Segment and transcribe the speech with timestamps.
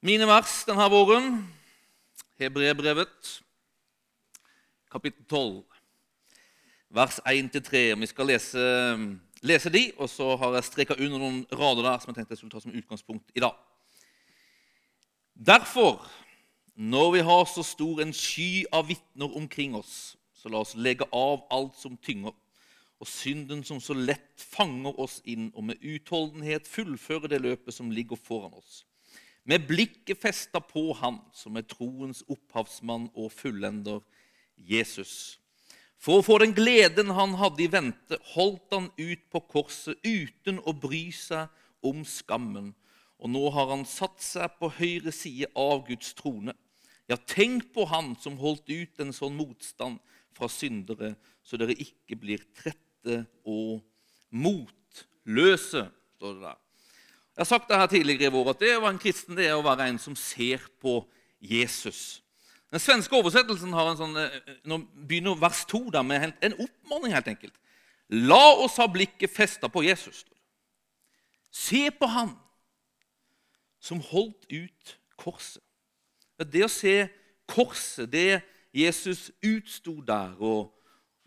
[0.00, 1.40] Mine vers denne våren,
[2.38, 3.30] Hebrebrevet,
[4.86, 5.64] kapittel 12,
[6.94, 7.80] vers 1-3.
[7.98, 8.60] Vi skal lese,
[9.42, 12.44] lese de, og så har jeg streka under noen rader der som jeg tenkte jeg
[12.44, 13.58] skulle ta som utgangspunkt i dag.
[15.34, 16.06] Derfor,
[16.78, 21.10] når vi har så stor en sky av vitner omkring oss, så la oss legge
[21.10, 22.36] av alt som tynger,
[23.02, 27.90] og synden som så lett fanger oss inn, og med utholdenhet fullføre det løpet som
[27.90, 28.84] ligger foran oss
[29.48, 34.02] med blikket festa på Han som er troens opphavsmann og fullender,
[34.58, 35.38] Jesus.
[35.98, 40.60] For å få den gleden han hadde i vente, holdt han ut på korset uten
[40.62, 41.48] å bry seg
[41.82, 42.74] om skammen.
[43.18, 46.54] Og nå har han satt seg på høyre side av Guds trone.
[47.08, 49.98] Ja, tenk på han som holdt ut en sånn motstand
[50.36, 53.80] fra syndere, så dere ikke blir trette og
[54.28, 55.88] motløse,
[56.18, 56.64] står det der.
[57.38, 59.44] Jeg har sagt det her tidligere i vår at det å være en kristen det
[59.46, 61.04] er å være en som ser på
[61.38, 62.18] Jesus.
[62.66, 67.14] Den svenske oversettelsen har en sånn, eh, nå begynner vers 2 der med en oppfordring.
[67.14, 67.54] helt enkelt.
[68.10, 70.24] La oss ha blikket festa på Jesus.
[71.52, 72.34] Se på han
[73.78, 75.62] som holdt ut korset.
[76.42, 77.08] Det å se
[77.46, 78.42] korset, det
[78.74, 80.74] Jesus utsto der, og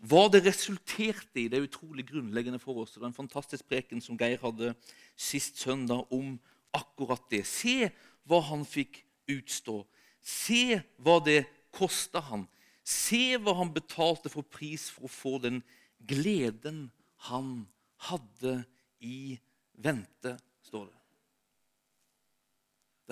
[0.02, 2.96] hva det resulterte i, det er utrolig grunnleggende for oss.
[2.96, 4.72] Det er en fantastisk preken som Geir hadde
[5.14, 6.34] sist søndag om
[6.74, 7.44] akkurat det.
[7.46, 7.92] Se
[8.26, 9.84] hva han fikk utstå.
[10.18, 12.48] Se hva det kosta han.
[12.82, 15.62] Se hva han betalte for pris for å få den
[16.02, 16.88] gleden
[17.28, 17.68] han
[18.08, 18.64] hadde
[18.98, 19.38] i
[19.78, 20.34] vente,
[20.66, 20.98] står det.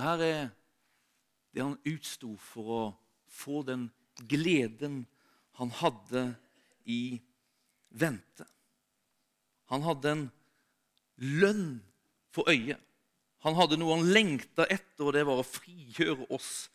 [0.00, 0.50] Dette er
[1.54, 2.82] det han utsto for å
[3.30, 3.88] få den
[4.26, 5.04] gleden
[5.58, 6.49] han hadde i vente.
[9.70, 10.24] Han hadde en
[11.20, 11.66] lønn
[12.34, 12.80] for øyet.
[13.44, 16.68] Han hadde noe han lengta etter, og det var å frigjøre oss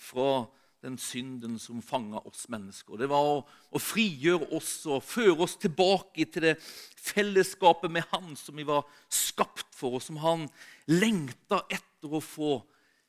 [0.00, 0.44] fra
[0.80, 2.96] den synden som fanga oss mennesker.
[3.00, 8.32] Det var å, å, frigjøre oss og føre oss tilbake til det fellesskapet med Han
[8.36, 10.46] som vi var skapt for, og som Han
[10.88, 12.58] lengta etter å få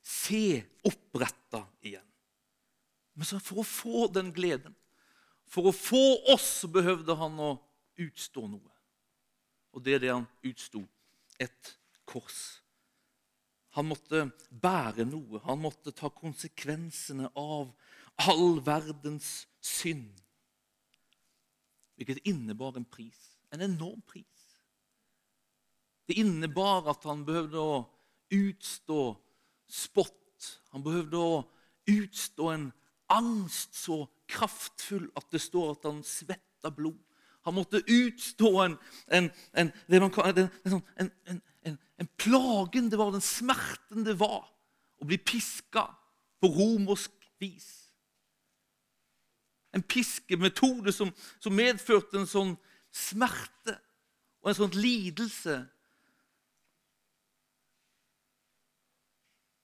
[0.04, 2.08] se oppretta igjen.
[3.16, 4.76] Men for å få den gleden,
[5.52, 7.52] for å få oss, behøvde han å
[8.00, 8.72] utstå noe.
[9.76, 10.84] Og det er det han utsto.
[11.42, 11.72] Et
[12.08, 12.40] kors.
[13.76, 15.42] Han måtte bære noe.
[15.48, 17.72] Han måtte ta konsekvensene av
[18.28, 20.12] all verdens synd.
[22.00, 23.20] Hvilket innebar en pris.
[23.52, 24.28] En enorm pris.
[26.08, 27.82] Det innebar at han behøvde å
[28.36, 29.02] utstå
[29.72, 30.48] spott.
[30.72, 31.44] Han behøvde å
[31.92, 32.72] utstå en
[33.12, 37.00] angst så kraftfull at det står at han svetta blod.
[37.46, 38.78] Han måtte utstå en,
[39.10, 39.72] en, en,
[40.70, 41.12] sånn, en,
[41.98, 44.46] en plagen det var, den smerten det var
[45.02, 45.88] å bli piska
[46.42, 47.70] på romersk vis.
[49.74, 51.10] En piskemetode som,
[51.40, 52.56] som medførte en sånn
[52.92, 53.78] smerte
[54.42, 55.62] og en sånn lidelse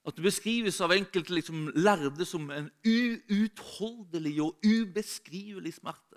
[0.08, 6.16] At det beskrives av enkelte liksom, lærde som en uutholdelig og ubeskrivelig smerte.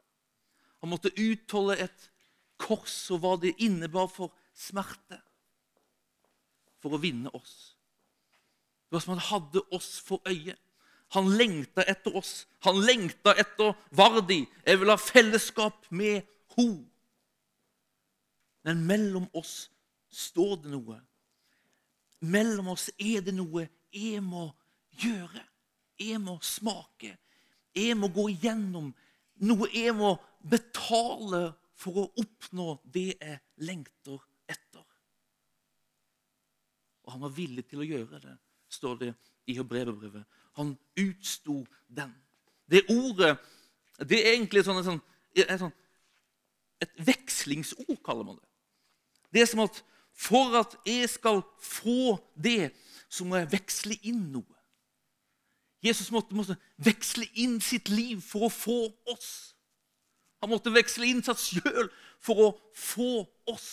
[0.79, 2.07] Han måtte utholde et
[2.61, 5.19] kors og hva det innebar for smerte
[6.81, 7.75] for å vinne oss.
[8.87, 10.55] Det var som han hadde oss for øye.
[11.11, 12.45] Han lengta etter oss.
[12.63, 14.45] Han lengta etter Vardi.
[14.65, 16.23] Jeg vil ha fellesskap med
[16.55, 16.69] ho.
[18.63, 19.67] Men mellom oss
[20.11, 20.97] står det noe.
[22.21, 24.47] Mellom oss er det noe jeg må
[25.01, 25.43] gjøre.
[25.99, 27.15] Jeg må smake.
[27.75, 28.91] Jeg må gå igjennom
[29.47, 30.15] noe jeg må
[30.45, 34.19] betale for å oppnå det jeg lengter
[34.49, 34.83] etter.
[37.01, 38.35] og han var villig til å gjøre det,
[38.69, 39.13] står det
[39.49, 40.23] i Hebreverbrevet.
[40.59, 42.13] Han utsto den.
[42.69, 43.33] Det ordet
[44.07, 45.01] det er egentlig sånn, sånn,
[45.59, 45.73] sånn,
[46.81, 48.47] et vekslingsord, kaller man det.
[49.33, 49.81] Det er som at
[50.21, 52.71] for at jeg skal få det,
[53.11, 54.57] så må jeg veksle inn noe.
[55.83, 58.77] Jesus måtte, måtte veksle inn sitt liv for å få
[59.11, 59.31] oss.
[60.41, 61.89] Han måtte veksle inn seg sjøl
[62.21, 63.11] for å få
[63.49, 63.71] oss.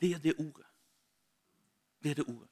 [0.00, 0.66] Det er det ordet.
[2.02, 2.48] Det er det ordet.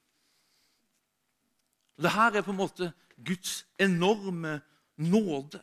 [1.98, 4.60] Dette er på en måte Guds enorme
[4.96, 5.60] nåde.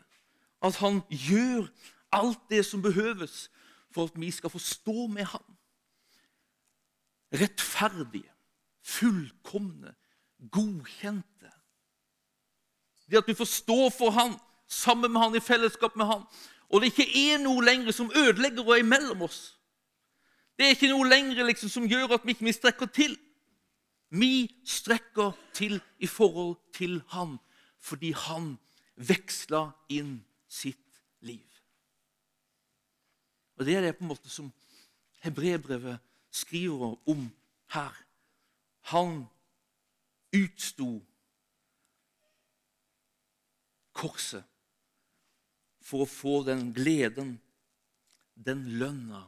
[0.61, 1.69] At han gjør
[2.11, 3.45] alt det som behøves
[3.93, 5.45] for at vi skal forstå med ham.
[7.31, 8.31] Rettferdige,
[8.85, 9.95] fullkomne,
[10.51, 11.51] godkjente.
[13.09, 14.37] Det at vi stå for Han,
[14.67, 16.23] sammen med Han, i fellesskap med Han,
[16.69, 19.53] Og det ikke er noe lenger som ødelegger og er mellom oss.
[20.57, 23.17] Det er ikke noe lenger liksom, som gjør at vi ikke strekker til.
[24.09, 27.37] vi strekker til i forhold til han,
[27.79, 28.57] fordi han
[28.95, 31.43] veksla inn sitt liv.
[33.57, 34.53] Og Det er det på en måte som
[35.19, 35.99] hebreerbrevet
[36.31, 37.31] skriver om
[37.73, 38.04] her.
[38.91, 39.23] Han
[40.35, 40.89] utsto
[43.95, 44.45] korset
[45.85, 47.35] for å få den gleden,
[48.33, 49.23] den lønna,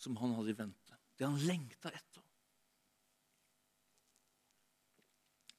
[0.00, 0.98] som han hadde i vente.
[1.18, 2.24] Det han lengta etter.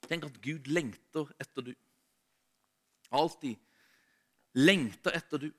[0.07, 1.74] Tenk at Gud lengter etter du.
[3.16, 3.60] Alltid
[4.60, 5.51] lengter etter du.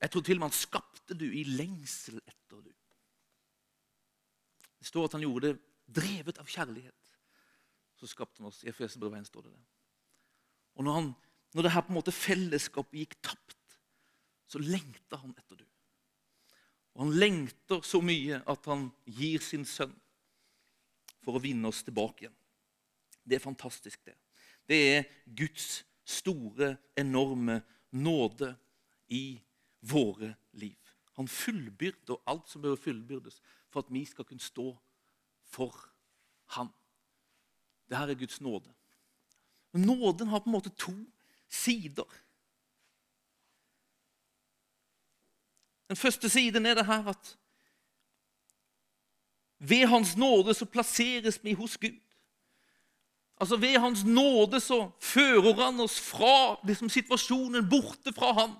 [0.00, 2.72] Jeg tror til og med han skapte du i lengsel etter du.
[4.78, 7.12] Det står at han gjorde det drevet av kjærlighet.
[7.96, 8.62] Så skapte han oss.
[8.64, 9.64] I Efeserbrevet står det det.
[10.76, 11.12] Og når, han,
[11.54, 13.78] når det her på en måte fellesskapet gikk tapt,
[14.46, 15.64] så lengta han etter du.
[16.96, 19.94] Og han lengter så mye at han gir sin sønn
[21.24, 22.36] for å vinne oss tilbake igjen.
[23.26, 24.14] Det er fantastisk, det.
[24.66, 25.08] Det er
[25.38, 27.60] Guds store, enorme
[27.90, 28.52] nåde
[29.10, 29.38] i
[29.80, 30.78] våre liv.
[31.18, 33.40] Han fullbyrder alt som bør fullbyrdes
[33.72, 34.70] for at vi skal kunne stå
[35.56, 35.72] for
[36.56, 36.70] ham.
[37.88, 38.72] Dette er Guds nåde.
[39.72, 40.94] Nåden har på en måte to
[41.48, 42.08] sider.
[45.88, 47.36] Den første siden er det her at
[49.58, 52.00] ved Hans nåde så plasseres vi hos Gud.
[53.40, 58.54] Altså Ved Hans nåde så fører han oss fra liksom, situasjonen borte fra Han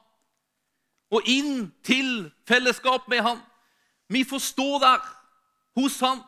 [1.11, 3.41] og inn til fellesskap med Han.
[4.09, 5.05] Vi får stå der
[5.81, 6.21] hos Han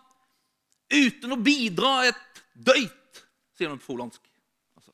[0.89, 3.23] uten å bidra et døyt,
[3.57, 4.23] sier han på frolandsk.
[4.79, 4.93] Altså,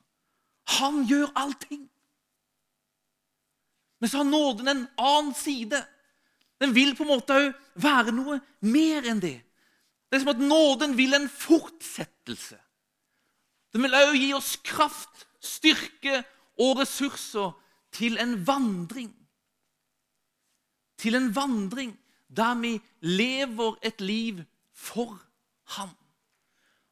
[0.79, 1.85] han gjør allting.
[4.01, 5.81] Men så har nåden en annen side.
[6.61, 7.51] Den vil på en måte òg
[7.81, 9.39] være noe mer enn det.
[10.09, 12.59] Det er som at nåden vil en fortsettelse.
[13.75, 16.21] Den vil òg gi oss kraft, styrke
[16.63, 17.55] og ressurser
[17.95, 19.11] til en vandring.
[21.01, 21.95] Til en vandring
[22.35, 24.45] der vi lever et liv
[24.75, 25.19] for
[25.77, 25.91] ham.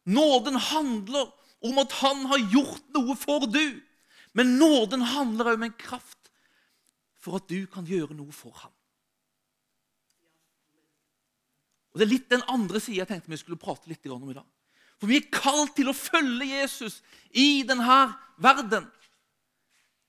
[0.04, 1.30] Nåden handler
[1.62, 3.80] om at han har gjort noe for du.
[4.32, 6.30] Men nåden handler òg om en kraft
[7.22, 8.72] for at du kan gjøre noe for ham.
[11.92, 14.36] Og Det er litt den andre sida jeg tenkte vi skulle prate litt om i
[14.36, 14.48] dag.
[14.96, 17.00] For vi er kalt til å følge Jesus
[17.34, 17.98] i denne
[18.40, 18.86] verden.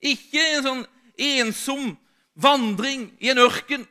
[0.04, 0.83] Ikke en sånn
[1.19, 1.92] ensom
[2.39, 3.83] vandring i en ørken,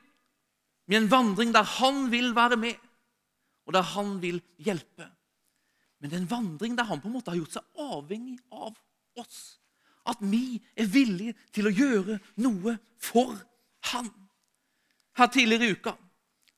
[0.88, 2.80] men en vandring der han vil være med
[3.66, 5.06] og der han vil hjelpe.
[6.00, 8.74] Men det er en vandring der han på en måte har gjort seg avhengig av
[9.22, 9.42] oss.
[10.08, 13.36] At vi er villige til å gjøre noe for
[13.92, 14.10] han.
[15.18, 15.94] Her tidligere i uka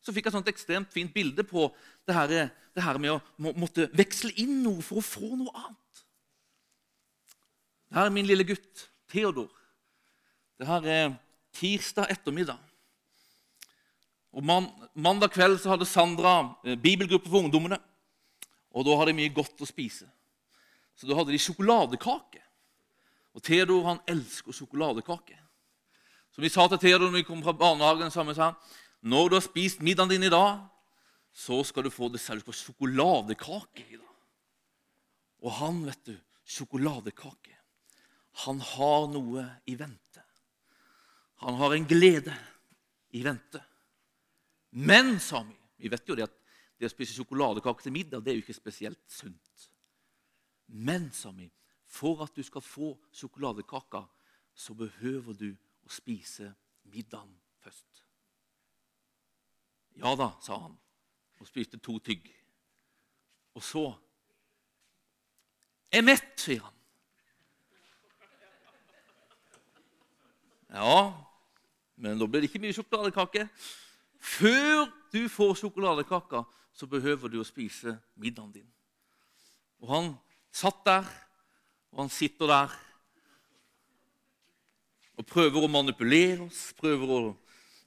[0.04, 1.66] så fikk jeg et ekstremt fint bilde på
[2.04, 2.32] det her,
[2.76, 6.02] det her med å må, måtte veksle inn noe for å få noe annet.
[7.88, 9.48] Det her er min lille gutt, Theodor.
[10.60, 11.14] Det her er
[11.56, 12.60] tirsdag ettermiddag.
[14.34, 17.78] Og Mandag kveld så hadde Sandra eh, bibelgruppe for ungdommene.
[18.74, 20.08] Og da hadde de mye godt å spise.
[20.98, 22.42] Så da hadde de sjokoladekake.
[23.34, 25.38] Og Theodor han elsker sjokoladekake.
[26.34, 28.58] Så vi sa til Theodor når vi kom fra barnehagen, sa han,
[29.06, 30.64] når du har spist middagen din i dag,
[31.34, 34.14] så skal du få dessert på sjokoladekake i dag.
[35.44, 36.14] Og han, vet du,
[36.46, 37.54] sjokoladekake,
[38.46, 40.22] han har noe i vente.
[41.44, 42.34] Han har en glede
[43.14, 43.62] i vente.
[44.74, 46.34] Men, sa vi Vi vet jo det at
[46.78, 49.66] det å spise sjokoladekake til middag det er jo ikke spesielt sunt.
[50.66, 51.48] Men, sa vi,
[51.86, 54.04] for at du skal få sjokoladekaka,
[54.54, 55.50] så behøver du
[55.84, 56.48] å spise
[56.90, 58.04] middagen først.
[60.00, 60.78] Ja da, sa han
[61.40, 62.30] og spiste to tygg.
[63.54, 63.84] Og så
[65.92, 66.74] er mett, sier han.
[70.74, 70.98] Ja,
[71.94, 73.46] men da blir det ikke mye sjokoladekake.
[74.24, 76.42] Før du får sjokoladekaka,
[76.74, 78.70] så behøver du å spise middagen din.
[79.84, 80.10] Og han
[80.54, 81.06] satt der,
[81.92, 82.74] og han sitter der
[85.14, 87.20] og prøver å manipulere oss, prøver å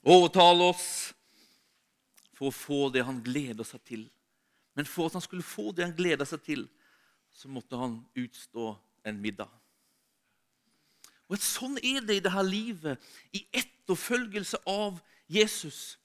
[0.08, 0.88] overtale oss
[2.38, 4.06] for å få det han gleder seg til.
[4.78, 6.68] Men for at han skulle få det han gleder seg til,
[7.34, 8.72] så måtte han utstå
[9.10, 9.50] en middag.
[11.28, 13.02] Og Sånn er det i dette livet,
[13.36, 15.98] i etterfølgelse av Jesus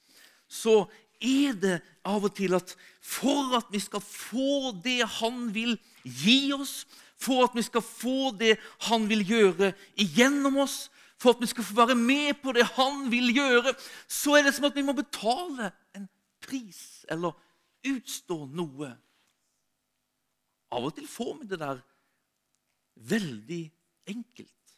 [0.53, 0.85] så
[1.23, 6.53] er det av og til at for at vi skal få det han vil gi
[6.55, 6.83] oss,
[7.23, 8.57] for at vi skal få det
[8.89, 10.89] han vil gjøre igjennom oss,
[11.23, 13.75] for at vi skal få være med på det han vil gjøre,
[14.11, 16.09] så er det som at vi må betale en
[16.43, 17.37] pris eller
[17.87, 18.91] utstå noe.
[20.73, 21.83] Av og til får vi det der
[23.13, 23.63] veldig
[24.11, 24.75] enkelt.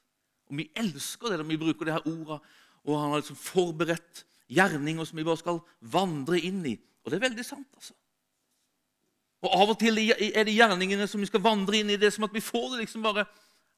[0.51, 2.41] Og vi elsker det når vi bruker det her ordet,
[2.85, 6.75] og han har liksom forberedt gjerninger som vi bare skal vandre inn i.
[7.05, 7.95] Og det er veldig sant, altså.
[9.45, 12.15] Og Av og til er det gjerningene som vi skal vandre inn i, det er
[12.15, 13.27] som at vi får det liksom bare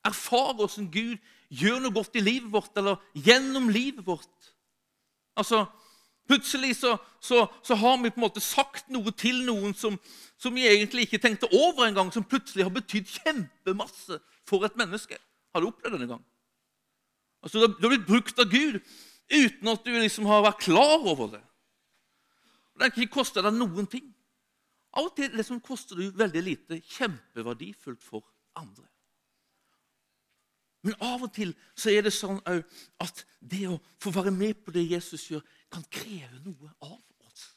[0.07, 1.17] erfare hvordan Gud
[1.51, 4.53] gjør noe godt i livet vårt, eller gjennom livet vårt.
[5.35, 5.65] Altså,
[6.27, 9.95] Plutselig så, så, så, har vi på en måte sagt noe til noen som,
[10.39, 14.19] som vi egentlig ikke tenkte over engang, som plutselig har betydd kjempemasse
[14.49, 15.21] for et menneske.
[15.55, 16.25] Har du opplevd det en gang?
[17.47, 18.81] Altså, Du har blitt brukt av Gud
[19.31, 21.43] uten at du liksom har vært klar over det.
[22.77, 24.07] Det har ikke kosta deg noen ting.
[24.97, 28.25] Av og til liksom som koster du veldig lite, kjempeverdifullt for
[28.57, 28.87] andre.
[30.87, 34.73] Men av og til så er det sånn at det å få være med på
[34.75, 35.43] det Jesus gjør,
[35.73, 37.49] kan kreve noe av oss.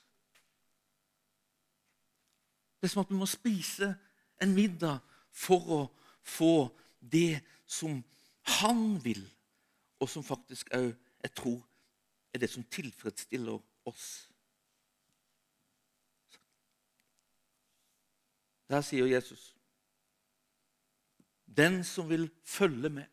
[2.79, 3.91] Det er som at vi må spise
[4.41, 5.03] en middag
[5.35, 5.81] for å
[6.25, 6.53] få
[6.99, 7.99] det som
[8.59, 9.21] han vil,
[9.99, 11.61] og som faktisk òg jeg tror
[12.33, 13.59] er det som tilfredsstiller
[13.89, 14.09] oss.
[18.69, 19.49] Der sier Jesus
[21.49, 23.05] den som vil følge med,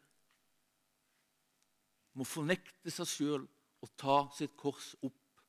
[2.17, 3.47] må fornekte seg sjøl
[3.85, 5.43] og ta sitt kors opp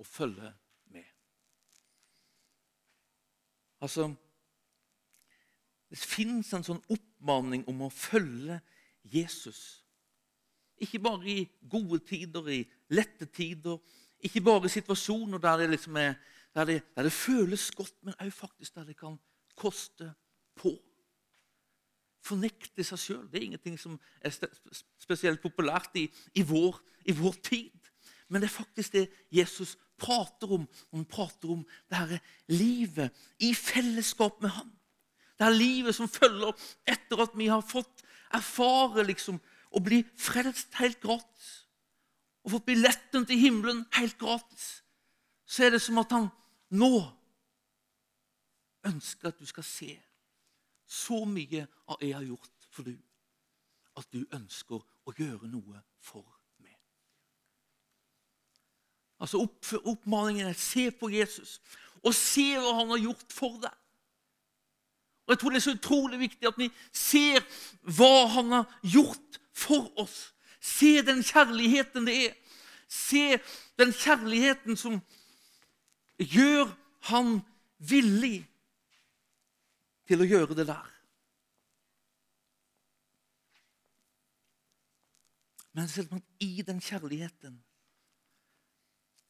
[0.00, 0.50] og følge
[0.94, 1.06] med.
[3.80, 4.10] Altså
[5.90, 8.60] Det fins en sånn oppmaning om å følge
[9.02, 9.79] Jesus.
[10.80, 13.78] Ikke bare i gode tider, i lette tider,
[14.20, 16.14] ikke bare i situasjoner der det, liksom er,
[16.54, 19.18] der det, der det føles godt, men òg faktisk der det kan
[19.56, 20.12] koste
[20.56, 20.72] på
[22.24, 23.28] fornekte seg sjøl.
[23.30, 24.34] Det er ingenting som er
[25.00, 26.06] spesielt populært i,
[26.36, 27.90] i, vår, i, vår, tid.
[28.28, 30.66] Men det er faktisk det Jesus prater om.
[30.92, 32.20] Han prater om det her
[32.52, 34.70] livet i fellesskap med ham.
[35.38, 36.52] Det er livet som følger
[36.88, 38.04] etter at vi har fått
[38.36, 39.40] erfare liksom,
[39.70, 41.48] å bli frelst helt gratis.
[42.44, 44.80] Og fått billetten til himmelen helt gratis.
[45.46, 46.30] Så er det som at han
[46.74, 46.94] nå
[48.86, 49.92] ønsker at du skal se
[50.90, 52.94] så mye av jeg har gjort for du,
[53.98, 56.24] at du ønsker å gjøre noe for
[56.62, 56.74] meg.
[59.22, 61.58] Altså Oppmaningen er se på Jesus
[62.00, 63.76] og se hva han har gjort for deg.
[65.26, 67.44] Og Jeg tror det er så utrolig viktig at vi ser
[67.98, 70.34] hva han har gjort for oss.
[70.60, 72.36] Se den kjærligheten det er.
[72.88, 73.38] Se
[73.78, 75.00] den kjærligheten som
[76.18, 76.68] gjør
[77.10, 77.38] han
[77.78, 78.44] villig
[80.10, 80.88] til å gjøre det der.
[85.72, 87.60] Men selv om i den kjærligheten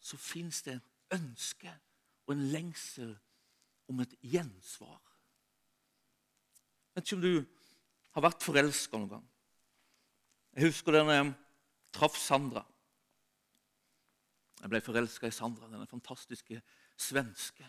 [0.01, 0.87] så fins det en
[1.21, 1.73] ønske
[2.27, 3.13] og en lengsel
[3.91, 5.01] om et gjensvar.
[6.91, 7.35] Jeg vet ikke om du
[8.17, 9.27] har vært forelska noen gang.
[10.61, 11.29] Jeg husker da jeg
[11.97, 12.61] traff Sandra.
[14.61, 16.59] Jeg ble forelska i Sandra, denne fantastiske
[17.01, 17.65] svenske.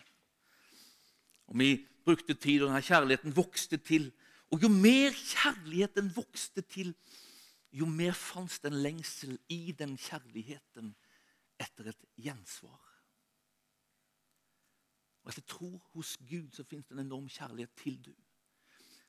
[1.48, 4.10] Og Vi brukte tid, og denne kjærligheten vokste til.
[4.52, 6.92] Og jo mer kjærligheten vokste til,
[7.72, 10.92] jo mer fantes det en lengsel i den kjærligheten
[11.56, 12.82] etter et gjensvar.
[15.24, 18.12] Og Jeg tror hos Gud så finnes det en enorm kjærlighet til du,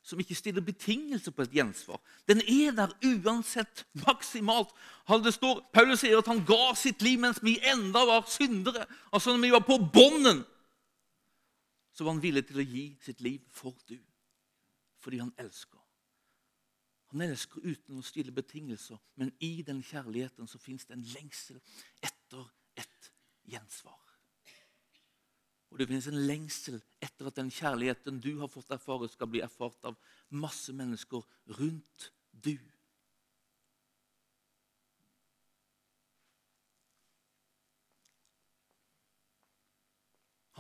[0.03, 2.00] som ikke stiller betingelser på et gjensvar.
[2.27, 4.74] Den er der uansett maksimalt.
[5.24, 8.83] Det står, Paulus sier at han ga sitt liv mens vi enda var syndere.
[9.13, 10.43] Altså når vi var på bånden
[11.93, 13.98] så var han villig til å gi sitt liv for du,
[15.03, 15.79] fordi han elsker.
[17.13, 21.60] Han elsker uten å stille betingelser, men i den kjærligheten så fins det en lengsel
[22.01, 22.48] etter
[22.81, 23.12] et
[23.53, 24.00] gjensvar.
[25.73, 29.41] Og det finnes en lengsel etter at den kjærligheten du har fått erfare, skal bli
[29.41, 29.97] erfart av
[30.29, 31.25] masse mennesker
[31.57, 32.11] rundt
[32.45, 32.53] du.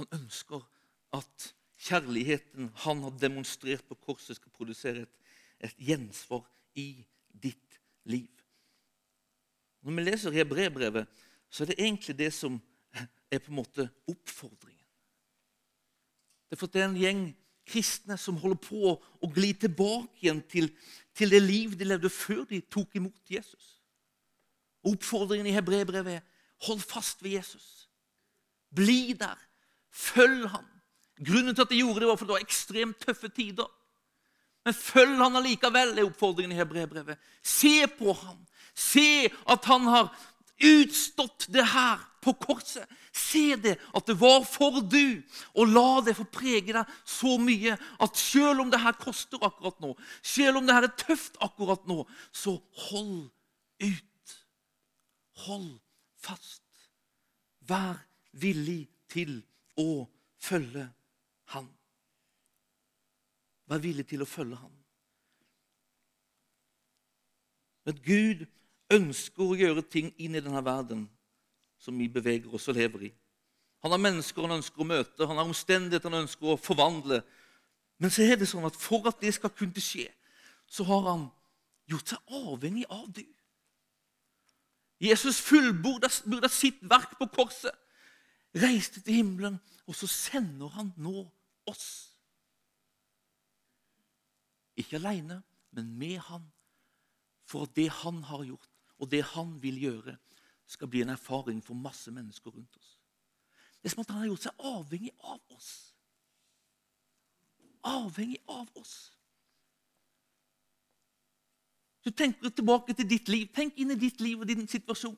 [0.01, 0.65] Han ønsker
[1.13, 5.17] at kjærligheten han har demonstrert på korset, skal produsere et,
[5.69, 6.41] et gjensvar
[6.73, 8.31] i ditt liv.
[9.85, 11.05] Når vi leser Hebrebrevet,
[11.53, 12.57] så er det egentlig det som
[13.29, 14.82] er på en måte oppfordringen.
[16.53, 17.21] Det er for det er en gjeng
[17.65, 20.67] kristne som holder på å gli tilbake igjen til,
[21.17, 23.79] til det liv de levde før de tok imot Jesus.
[24.85, 27.87] Oppfordringen i hebreerbrevet er hold fast ved Jesus.
[28.69, 29.39] Bli der.
[29.89, 30.67] Følg ham.
[31.25, 33.73] Grunnen til at de gjorde det, var for det var ekstremt tøffe tider.
[34.61, 37.17] Men følg han allikevel, er oppfordringen i hebreerbrevet.
[37.41, 38.37] Se på ham.
[38.77, 40.13] Se at han har
[40.59, 42.89] utstått det her på korset.
[43.13, 45.21] Se det, at det var for du,
[45.53, 49.79] og la det få prege deg så mye at selv om det her koster akkurat
[49.83, 52.57] nå, selv om det her er tøft akkurat nå, så
[52.87, 53.29] hold
[53.83, 54.35] ut.
[55.45, 55.71] Hold
[56.21, 56.61] fast.
[57.67, 57.99] Vær
[58.31, 59.39] villig til
[59.79, 60.05] å
[60.41, 60.87] følge
[61.53, 61.67] Han.
[63.69, 64.73] Vær villig til å følge Han.
[67.83, 68.45] Men Gud
[68.97, 71.05] ønsker å gjøre ting inn i denne verden
[71.81, 73.11] som vi beveger oss og lever i.
[73.83, 77.19] Han har mennesker han ønsker å møte, han har omstendigheter han ønsker å forvandle.
[77.99, 80.07] Men så er det sånn at for at det skal kunne skje,
[80.67, 81.25] så har han
[81.91, 83.25] gjort seg avhengig av du.
[85.03, 86.07] Jesus fullborda
[86.47, 87.75] sitt verk på korset,
[88.55, 91.25] reiste til himmelen, og så sender han nå
[91.67, 91.87] oss.
[94.79, 95.41] Ikke alene,
[95.75, 96.45] men med han,
[97.43, 98.72] for det han har gjort,
[99.03, 100.15] og det han vil gjøre,
[100.67, 102.93] skal bli en erfaring for masse mennesker rundt oss.
[103.81, 105.71] Det er som at han har gjort seg avhengig av oss.
[107.83, 108.93] Avhengig av oss.
[112.03, 113.49] Du tenker tilbake til ditt liv.
[113.55, 115.17] Tenk inn i ditt liv og din situasjon.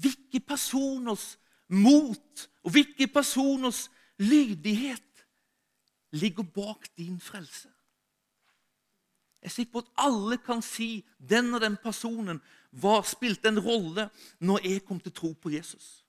[0.00, 1.34] Hvilke personers
[1.68, 3.86] mot og hvilke personers
[4.16, 5.24] lydighet
[6.16, 7.73] ligger bak din frelse?
[9.44, 12.38] Jeg er sikker på at alle kan si den og den personen
[12.72, 14.08] var, spilte en rolle
[14.40, 16.00] når jeg kom til tro på Jesus.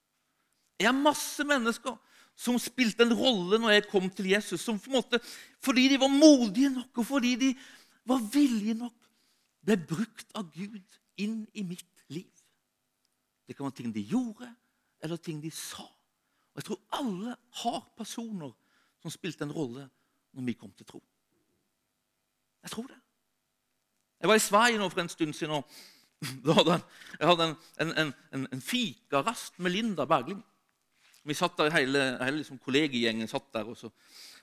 [0.80, 1.98] Jeg har masse mennesker
[2.36, 4.64] som spilte en rolle når jeg kom til Jesus.
[4.64, 5.20] Som på en måte,
[5.60, 7.52] fordi de var modige nok, og fordi de
[8.08, 8.96] var villige nok,
[9.66, 12.32] ble brukt av Gud inn i mitt liv.
[13.44, 14.48] Det kan være ting de gjorde,
[15.04, 15.84] eller ting de sa.
[15.84, 18.52] Og Jeg tror alle har personer
[19.02, 19.90] som spilte en rolle
[20.32, 21.02] når vi kom til tro.
[22.64, 23.00] Jeg tror det.
[24.20, 25.54] Jeg var i Sverige nå for en stund siden.
[25.54, 25.64] og
[26.56, 26.80] hadde
[27.20, 27.56] jeg hadde en,
[27.92, 30.42] en, en, en fikarast med Linda Bergling.
[31.26, 33.68] Vi satt der, Hele, hele liksom kollegegjengen satt der.
[33.68, 33.90] Også.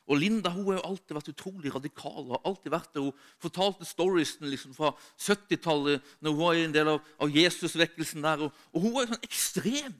[0.08, 2.30] og Linda hun har jo alltid vært utrolig radikal.
[2.30, 3.02] har alltid vært der.
[3.08, 8.46] Hun fortalte storiesen liksom fra 70-tallet, når hun var en del av, av Jesusvekkelsen der.
[8.46, 9.96] Og, og, hun var jo sånn ekstrem.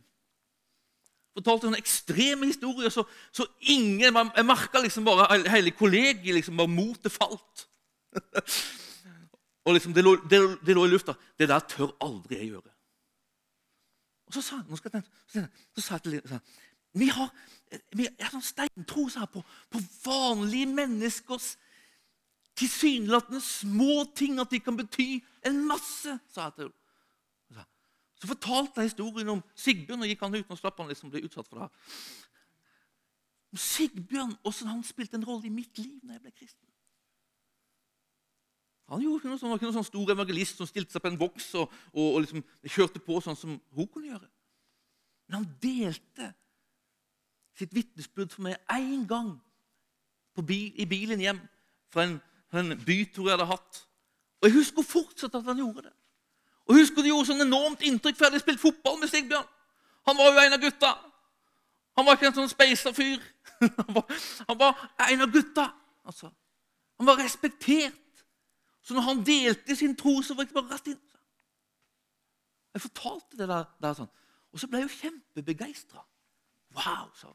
[1.34, 4.04] Fortalte sånne ekstreme historier, så, så ingen
[4.36, 7.66] Jeg merka liksom bare hele kollegiet liksom bare motet falt.
[9.64, 11.16] Og liksom, det, lå, det, det, lå, i lufta.
[11.40, 12.74] Det der tør aldri jeg gjøre.
[14.28, 16.40] Og så sa, skal jeg, tenke, så sa jeg til Linn
[17.00, 17.30] Vi har,
[17.96, 21.54] vi har sånn steintro på, på vanlige menneskers
[22.60, 26.80] tilsynelatende små ting, at de kan bety en masse, sa jeg til henne.
[28.24, 31.26] Så fortalte jeg historien om Sigbjørn, og gikk han ut og slapp han liksom bli
[31.28, 31.66] utsatt for det.
[31.66, 31.74] her.
[33.60, 36.70] Sigbjørn, åssen han spilte en rolle i mitt liv når jeg ble kristen.
[38.92, 41.20] Han gjorde ikke noe, var ikke noen sånn stor evangelist som stilte seg på en
[41.20, 44.28] voks og, og, og liksom kjørte på sånn som hun kunne gjøre.
[45.28, 46.34] Men han delte
[47.58, 49.32] sitt vitnesbyrd for meg én gang
[50.42, 51.40] bil, i bilen hjem
[51.94, 52.18] fra en,
[52.58, 53.84] en bytur jeg hadde hatt.
[54.42, 55.94] Og Jeg husker fortsatt at han gjorde det.
[56.68, 59.50] Og jeg husker Det gjorde sånn enormt inntrykk, for jeg hadde spilt fotball med Sigbjørn.
[60.10, 60.92] Han var jo en av gutta.
[61.96, 63.22] Han var ikke en sånn speisa fyr.
[63.64, 65.64] Han var, han var en av gutta.
[66.04, 66.28] Altså.
[67.00, 67.96] Han var respektert.
[68.84, 71.00] Så når han delte sin tro, så var jeg bare rett inn.
[72.74, 74.12] Jeg fortalte det der, der sånn.
[74.54, 76.04] Og så ble jeg jo kjempebegeistra.
[76.76, 77.10] Wow!
[77.18, 77.32] så.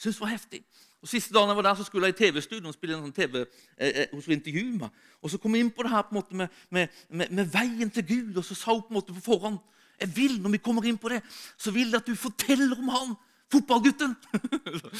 [0.00, 0.62] Syns det var heftig.
[1.00, 3.16] Og Siste dagen jeg var der, så skulle jeg i TV-studio og spille en sånn
[3.16, 3.42] TV,
[3.76, 5.02] eh, hun intervjue meg.
[5.20, 7.50] Og så kom jeg inn på det her på en måte med, med, med, med,
[7.52, 9.60] veien til Gud, og så sa hun på en måte på forhånd
[10.00, 11.18] jeg vil, Når vi kommer inn på det,
[11.60, 13.10] så vil jeg at du forteller om han,
[13.52, 14.14] fotballgutten.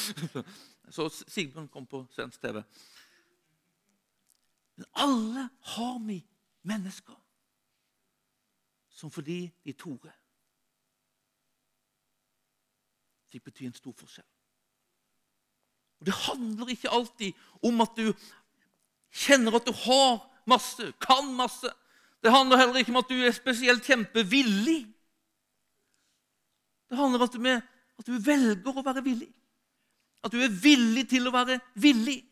[0.97, 2.61] så Sigbjørn kom på svensk TV.
[4.81, 6.23] Men alle har vi
[6.63, 7.17] mennesker
[8.89, 10.13] som fordi de torde,
[13.29, 14.27] fikk bety en stor forskjell.
[16.01, 18.09] Og Det handler ikke alltid om at du
[19.13, 21.69] kjenner at du har masse, kan masse.
[22.25, 24.81] Det handler heller ikke om at du er spesielt kjempevillig.
[26.89, 29.29] Det handler om at du velger å være villig.
[30.25, 32.23] At du er villig til å være villig.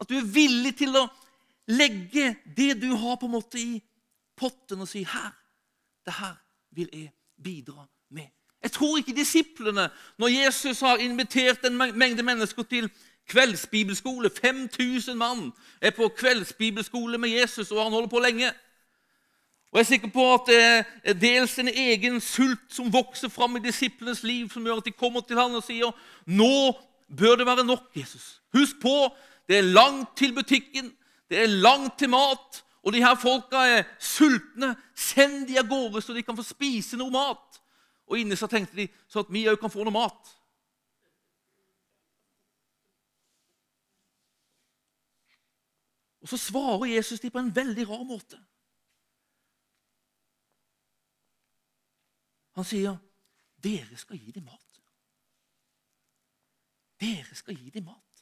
[0.00, 1.06] At du er villig til å
[1.70, 3.78] legge det du har, på en måte i
[4.36, 5.32] potten og si her,
[6.04, 6.34] det her
[6.74, 8.28] vil jeg bidra med.
[8.64, 12.88] Jeg tror ikke disiplene, når Jesus har invitert en mengde mennesker til
[13.28, 18.52] kveldsbibelskole 5000 mann er på kveldsbibelskole med Jesus, og han holder på lenge.
[19.72, 23.56] Og Jeg er sikker på at det er dels en egen sult som vokser fram
[23.56, 25.90] i disiplenes liv, som gjør at de kommer til ham og sier
[26.26, 26.76] nå
[27.10, 28.40] bør det være nok, Jesus.
[28.54, 28.94] Husk på
[29.48, 30.92] det er langt til butikken,
[31.28, 34.74] det er langt til mat, Og de her folka er sultne.
[34.94, 37.60] Send de av gårde, så de kan få spise noe mat.
[38.04, 40.32] Og inni så tenkte de så at vi òg kan få noe mat.
[46.24, 48.38] Og så svarer Jesus dem på en veldig rar måte.
[52.54, 52.96] Han sier,
[53.56, 54.80] 'Dere skal gi dem mat.'
[57.00, 58.13] Dere skal gi dem mat.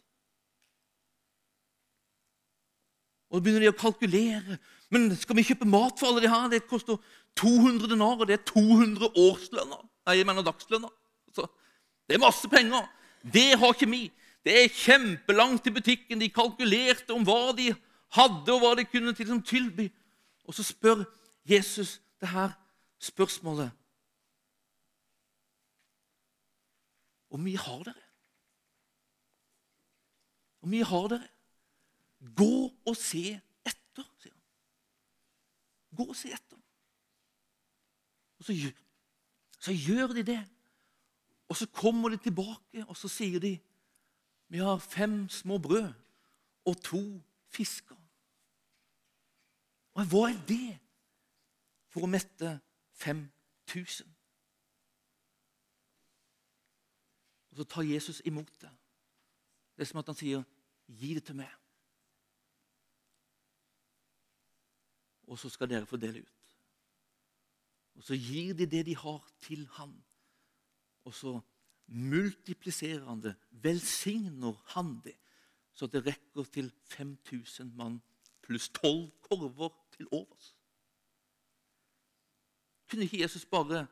[3.32, 4.58] Og så begynner de å kalkulere.
[4.92, 6.50] Men skal vi kjøpe mat for alle de her?
[6.52, 6.98] Det koster
[7.40, 8.28] 200 denarer.
[8.28, 9.80] Det er 200 årslønner.
[10.06, 10.92] Nei, jeg mener dagslønner.
[11.30, 11.46] Altså,
[12.04, 12.84] det er masse penger.
[13.24, 14.02] Det har ikke vi.
[14.44, 16.20] Det er kjempelangt til butikken.
[16.20, 17.70] De kalkulerte om hva de
[18.12, 19.88] hadde, og hva de kunne til, liksom tilby.
[20.44, 21.06] Og så spør
[21.48, 22.52] Jesus det her
[23.00, 23.70] spørsmålet
[27.32, 28.02] Hvor mye har dere?
[30.60, 31.28] Hvor mye har dere?
[32.22, 32.54] Gå
[32.86, 33.24] og se
[33.66, 34.46] etter, sier han.
[35.98, 36.60] Gå og se etter.
[38.38, 38.56] Og så,
[39.58, 40.40] så gjør de det.
[41.50, 43.56] Og så kommer de tilbake, og så sier de
[44.52, 45.92] vi har fem små brød
[46.64, 47.02] og to
[47.48, 47.96] fisker.
[49.94, 50.74] Og hva er det
[51.92, 52.50] for å mette
[53.00, 54.08] 5000?
[57.52, 58.70] Og så tar Jesus imot det.
[59.76, 60.44] Det er som at han sier,
[60.88, 61.61] 'Gi det til meg.'
[65.32, 66.38] Og så skal dere få dele ut.
[67.96, 69.94] Og så gir de det de har, til han.
[71.08, 71.38] Og så
[71.86, 75.16] multipliserer han det, velsigner han det,
[75.72, 78.00] så det rekker til 5000 mann
[78.42, 80.52] pluss tolv korver til overs.
[82.90, 83.86] Kunne ikke Jesus bare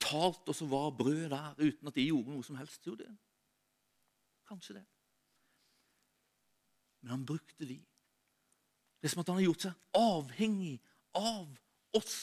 [0.00, 2.86] talt, og så var brød der uten at de gjorde noe som helst?
[2.86, 3.10] Jo, det.
[4.48, 4.86] Kanskje det.
[7.00, 7.76] Men han brukte de.
[8.98, 10.74] Det er som at han har gjort seg avhengig
[11.16, 11.46] av
[11.96, 12.18] oss.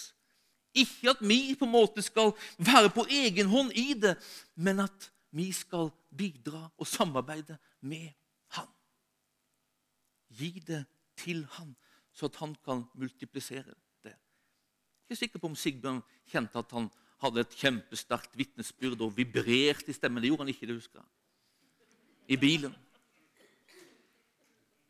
[0.76, 4.18] Ikke at vi på en måte skal være på egen hånd i det,
[4.60, 7.58] men at vi skal bidra og samarbeide
[7.88, 8.10] med
[8.58, 8.68] han.
[10.36, 10.84] Gi det
[11.20, 11.72] til han,
[12.12, 13.72] så at han kan multiplisere
[14.04, 14.12] det.
[14.12, 16.90] Jeg er ikke sikker på om Sigbjørn kjente at han
[17.24, 20.22] hadde et kjempesterkt vitnesbyrd og vibrerte i stemmen.
[20.24, 21.10] Det gjorde han ikke, det husker jeg.
[22.36, 22.76] I bilen.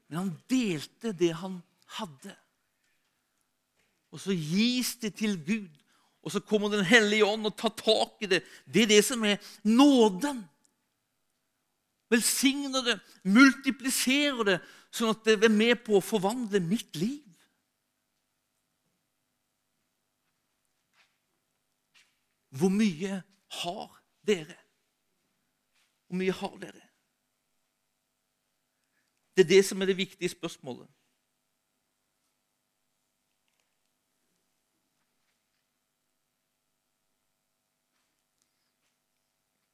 [0.08, 1.60] Men han delte det han
[2.00, 2.36] hadde.
[4.12, 5.71] Og så gis det til Gud.
[6.26, 8.43] Og så kommer Den hellige ånd og tar tak i det.
[8.65, 10.45] Det er det som er nåden.
[12.10, 14.58] Velsigner det, multipliserer det,
[14.93, 17.24] sånn at det er med på å forvandle mitt liv.
[22.56, 23.19] Hvor mye
[23.62, 23.88] har
[24.24, 24.56] dere?
[26.08, 26.86] Hvor mye har dere?
[29.36, 30.88] Det er det som er det viktige spørsmålet.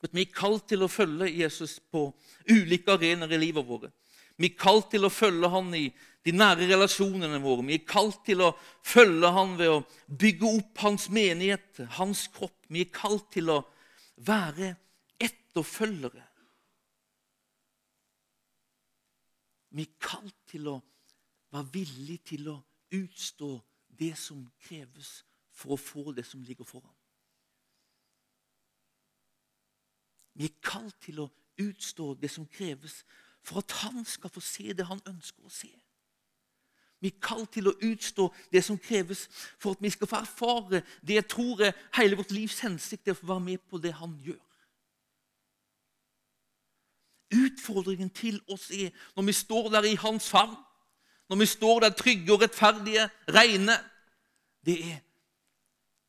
[0.02, 2.08] At vi er kalt til å følge Jesus på
[2.50, 3.92] ulike arenaer i livet vårt.
[4.38, 5.86] Vi er kalt til å følge han i
[6.26, 7.66] de nære relasjonene våre.
[7.68, 8.52] Vi er kalt til å
[8.86, 12.58] følge han ved å bygge opp hans menighet, hans kropp.
[12.70, 13.60] Vi er kalt til å
[14.26, 14.74] være
[15.22, 16.26] etterfølgere.
[19.72, 20.80] Vi er kalt til å
[21.52, 22.58] være villige til å
[22.98, 23.52] utstå
[24.02, 25.22] det som kreves
[25.54, 26.92] for å få det som ligger foran.
[30.42, 31.28] Vi er kalt til å
[31.62, 33.04] utstå det som kreves
[33.46, 35.70] for at han skal få se det han ønsker å se.
[36.98, 39.28] Vi er kalt til å utstå det som kreves
[39.62, 43.14] for at vi skal få erfare det jeg tror er hele vårt livs hensikt, er
[43.14, 44.42] å få være med på det han gjør.
[47.38, 50.58] Utfordringen til oss er, når vi står der i hans favn,
[51.30, 53.78] når vi står der trygge og rettferdige, reine,
[54.66, 55.00] det er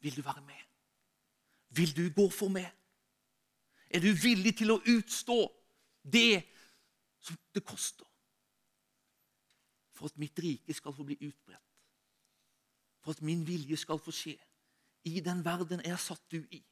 [0.02, 0.62] Vil du være med?
[1.68, 2.72] Vil du gå for meg?
[3.92, 5.38] Er du villig til å utstå
[6.02, 6.42] det
[7.20, 8.06] som det koster?
[9.92, 11.68] For at mitt rike skal få bli utbredt.
[13.02, 14.36] For at min vilje skal få skje
[15.04, 16.62] i den verden jeg er satt du i.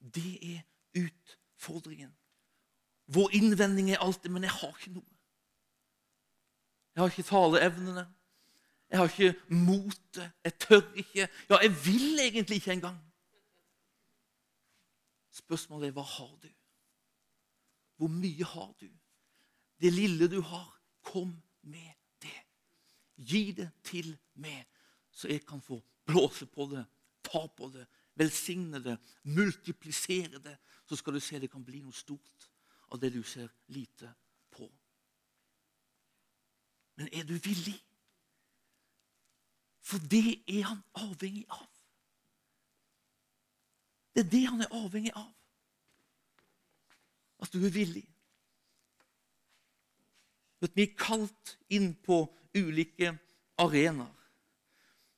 [0.00, 0.62] Det er
[0.96, 2.12] utfordringen.
[3.08, 5.16] Vår innvending er alltid 'men jeg har ikke noe'.
[6.94, 8.14] Jeg har ikke taleevnene.
[8.90, 10.32] Jeg har ikke motet.
[10.44, 11.28] Jeg tør ikke.
[11.50, 13.07] Ja, jeg vil egentlig ikke engang.
[15.38, 16.48] Spørsmålet er hva har du?
[17.98, 18.88] Hvor mye har du?
[19.78, 20.68] Det lille du har,
[21.02, 22.40] kom med det.
[23.16, 24.10] Gi det til
[24.42, 24.66] meg,
[25.10, 26.84] så jeg kan få blåse på det,
[27.22, 27.86] ta på det,
[28.18, 30.56] velsigne det, multiplisere det.
[30.86, 32.48] Så skal du se det kan bli noe stort
[32.92, 34.10] av det du ser lite
[34.54, 34.68] på.
[36.98, 37.76] Men er du villig?
[39.88, 41.77] For det er han avhengig av.
[44.18, 45.28] Det er det han er avhengig av.
[47.38, 48.02] At du er villig.
[50.58, 52.24] At vi er kalt inn på
[52.58, 53.12] ulike
[53.62, 54.26] arenaer.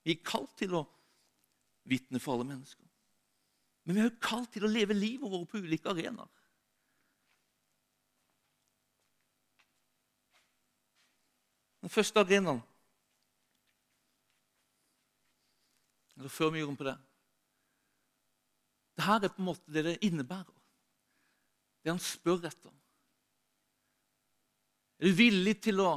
[0.05, 0.85] Vi er kalt til å
[1.89, 2.85] vitne for alle mennesker.
[3.89, 6.29] Men vi er også kalt til å leve livet vårt på ulike arenaer.
[11.81, 12.61] Den første arenaen
[16.21, 17.01] Eller før vi gjorde om på det
[19.01, 20.57] Dette er på en måte det det innebærer.
[21.81, 22.73] Det han spør etter.
[25.01, 25.93] Er du villig til å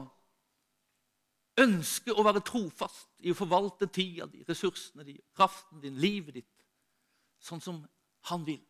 [1.60, 6.64] ønske å være trofast i å forvalte tida di, ressursene dine, kraften din, livet ditt,
[7.44, 7.82] sånn som
[8.32, 8.62] han vil?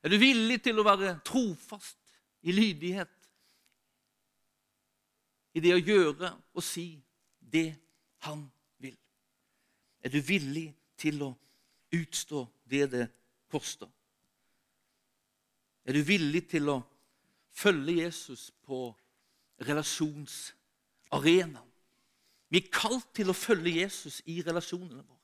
[0.00, 2.00] Er du villig til å være trofast
[2.46, 3.12] i lydighet
[5.56, 6.94] i det å gjøre og si
[7.40, 7.68] det
[8.24, 8.46] han
[8.80, 8.96] vil?
[10.00, 11.34] Er du villig til å
[11.96, 13.06] utstå det det
[13.52, 13.88] koster?
[15.86, 16.82] Er du villig til å
[17.54, 18.94] følge Jesus på
[19.66, 21.72] relasjonsarenaen?
[22.50, 25.22] Vi er kalt til å følge Jesus i relasjonene våre.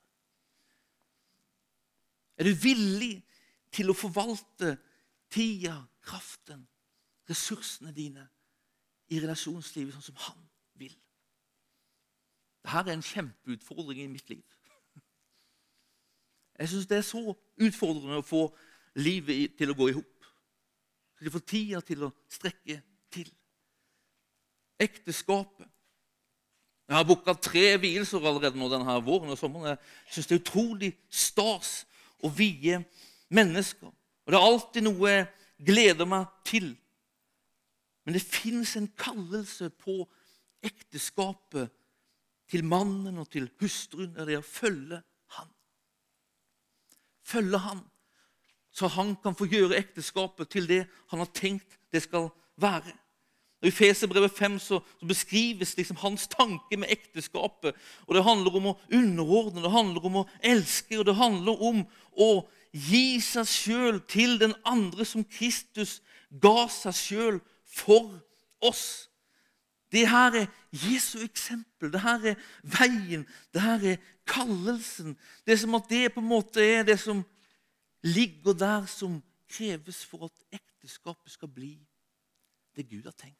[2.38, 3.22] Er du villig
[3.72, 4.76] til å forvalte
[5.32, 6.68] tida, kraften,
[7.28, 8.26] ressursene dine
[9.12, 10.42] i relasjonslivet sånn som han
[10.80, 10.94] vil.
[12.62, 14.58] Dette er en kjempeutfordring i mitt liv.
[16.62, 17.20] Jeg syns det er så
[17.58, 18.44] utfordrende å få
[19.02, 20.26] livet til å gå i hop.
[21.32, 22.76] Få tida til å strekke
[23.10, 23.26] til.
[24.78, 25.66] Ekteskapet.
[26.86, 29.74] Jeg har booka tre vielser allerede nå denne våren og sommeren.
[29.74, 31.74] Jeg syns det er utrolig stas
[32.22, 32.78] å vie
[33.34, 33.90] mennesker.
[33.90, 35.28] Og det er alltid noe jeg
[35.66, 36.72] gleder meg til.
[38.06, 40.04] Men det fins en kallelse på
[40.62, 41.74] ekteskapet
[42.50, 44.14] til mannen og til hustruen.
[44.14, 45.02] Det er å følge.
[47.32, 47.80] Følge han,
[48.72, 52.92] så han kan få gjøre ekteskapet til det han har tenkt det skal være.
[53.62, 57.76] I Feserbrevet 5 så, så beskrives liksom hans tanke med ekteskapet.
[58.06, 61.84] og Det handler om å underordne, det handler om å elske, og det handler om
[62.18, 62.30] å
[62.72, 66.00] gi seg sjøl til den andre som Kristus
[66.42, 68.10] ga seg sjøl for
[68.64, 69.11] oss.
[69.92, 71.92] Det her er Jesu eksempel.
[71.92, 73.26] Det her er veien.
[73.52, 75.16] Det her er kallelsen.
[75.46, 77.22] Det er som at det på en måte er det som
[78.02, 79.20] ligger der, som
[79.52, 81.74] kreves for at ekteskapet skal bli
[82.76, 83.38] det Gud har tenkt.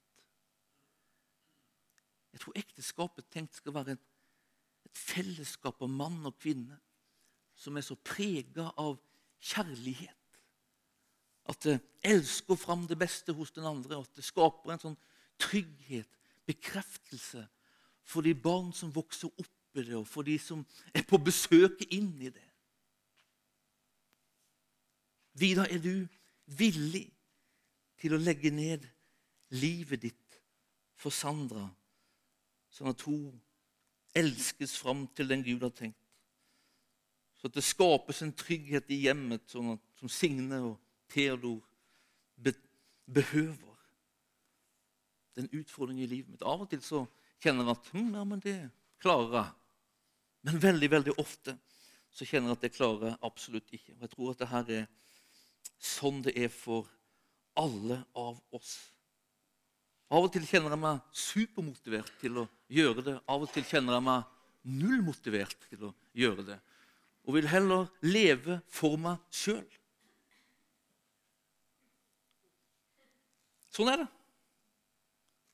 [2.32, 4.08] Jeg tror ekteskapet tenkt skal være et,
[4.92, 6.76] fellesskap av mann og kvinne
[7.56, 8.98] som er så prega av
[9.40, 10.18] kjærlighet
[11.48, 14.00] at det elsker fram det beste hos den andre.
[14.02, 14.98] At det skaper en sånn
[15.40, 16.10] trygghet,
[16.46, 17.46] bekreftelse,
[18.02, 21.84] for de barn som vokser opp i det, og for de som er på besøk
[21.90, 22.48] inn i det.
[25.38, 26.08] Vidar, er du
[26.58, 27.06] villig
[28.02, 28.84] til å legge ned
[29.56, 30.40] livet ditt
[30.98, 31.64] for Sandra,
[32.72, 33.30] sånn at hun
[34.18, 35.98] elskes fram til den Gud har tenkt?
[37.38, 40.76] Så at det skapes en trygghet i hjemmet, sånn at, som Signe og
[41.10, 41.62] Theodor
[45.34, 46.44] be er en utfordring i livet mitt.
[46.44, 47.02] Av og til så
[47.42, 48.56] kjenner jeg at hm, ja, men det
[49.02, 49.52] klarer jeg.
[50.48, 51.56] Men veldig veldig ofte
[52.12, 53.94] så kjenner jeg at det klarer jeg absolutt ikke.
[53.96, 54.88] Og Jeg tror at det her er
[55.82, 56.90] sånn det er for
[57.58, 58.76] alle av oss.
[60.12, 63.16] Av og til kjenner jeg meg supermotivert til å gjøre det.
[63.32, 64.28] Av og til kjenner jeg meg
[64.82, 66.58] nullmotivert til å gjøre det.
[67.24, 69.64] Og vil heller leve for meg sjøl.
[73.72, 74.10] Sånn er det.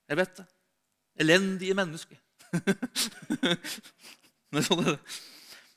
[0.08, 0.46] Jeg vet det.
[1.20, 2.18] Elendige mennesker.
[4.52, 4.96] Men sånn er.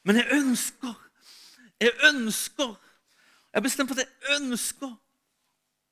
[0.08, 0.94] Men jeg ønsker,
[1.82, 2.72] jeg ønsker
[3.52, 4.92] Jeg har bestemt at jeg ønsker,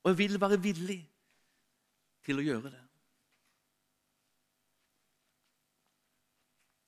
[0.00, 1.02] og jeg vil være villig
[2.24, 2.80] til å gjøre det.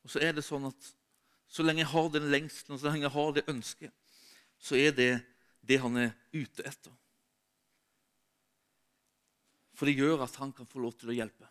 [0.00, 0.88] Og så er det sånn at
[1.52, 3.92] så lenge jeg har den lengselen, så lenge jeg har det ønsket,
[4.56, 5.10] så er det
[5.60, 6.94] det han er ute etter.
[9.82, 11.48] For det gjør at han kan få lov til å hjelpe.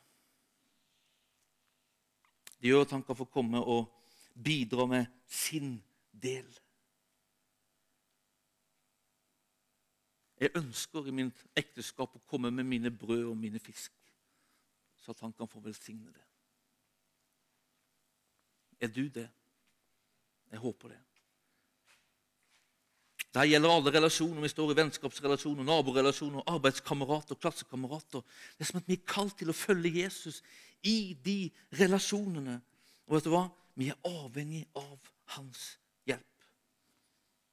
[2.56, 3.90] Det gjør at han kan få komme og
[4.40, 5.74] bidra med sin
[6.16, 6.48] del.
[10.40, 13.92] Jeg ønsker i mitt ekteskap å komme med mine brød og mine fisk,
[14.96, 16.24] så at han kan få velsigne det.
[18.80, 19.28] Er du det?
[20.56, 21.04] Jeg håper det.
[23.32, 24.42] Det gjelder alle relasjoner.
[24.44, 28.24] Vi står i vennskapsrelasjoner, naborelasjoner, arbeidskamerater, klassekamerater.
[28.58, 30.42] Det er som at vi er kalt til å følge Jesus
[30.84, 31.38] i de
[31.80, 32.58] relasjonene.
[33.08, 33.46] Og vet du hva?
[33.80, 35.64] Vi er avhengig av hans
[36.10, 36.50] hjelp.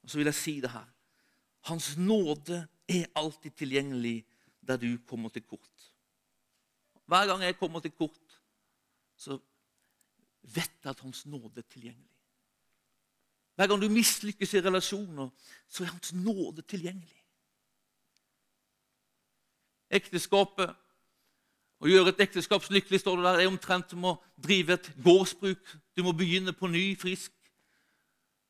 [0.03, 0.88] Og så vil jeg si det her.
[1.71, 4.17] Hans nåde er alltid tilgjengelig
[4.67, 5.87] der du kommer til kort.
[7.09, 8.35] Hver gang jeg kommer til kort,
[9.17, 9.38] så
[10.43, 12.17] vet jeg at Hans nåde er tilgjengelig.
[13.59, 15.29] Hver gang du mislykkes i relasjoner,
[15.68, 17.25] så er Hans nåde tilgjengelig.
[19.90, 20.77] Ekteskapet
[21.79, 25.75] Å gjøre et ekteskap lykkelig står det der, er omtrent som å drive et gårdsbruk.
[25.94, 27.31] Du må begynne på ny, frisk,